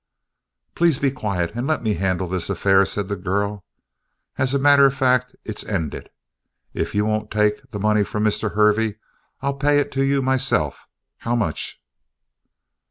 "Please 0.73 0.97
be 0.97 1.11
quiet 1.11 1.51
and 1.53 1.67
let 1.67 1.83
me 1.83 1.93
handle 1.93 2.27
this 2.27 2.49
affair," 2.49 2.87
said 2.87 3.07
the 3.07 3.15
girl. 3.15 3.63
"As 4.35 4.51
a 4.51 4.57
matter 4.57 4.87
of 4.87 4.95
fact, 4.95 5.35
it's 5.45 5.63
ended. 5.63 6.09
If 6.73 6.95
you 6.95 7.05
won't 7.05 7.29
take 7.29 7.69
the 7.69 7.79
money 7.79 8.03
from 8.03 8.23
Mr. 8.23 8.53
Hervey, 8.55 8.95
I'll 9.43 9.53
pay 9.53 9.77
it 9.77 9.91
to 9.91 10.01
you 10.03 10.23
myself. 10.23 10.87
How 11.17 11.35
much?" 11.35 11.79